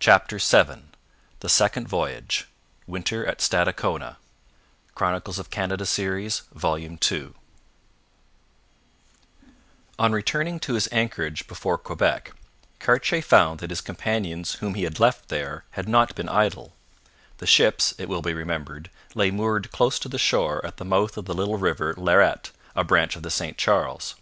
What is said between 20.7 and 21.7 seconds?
the mouth of the little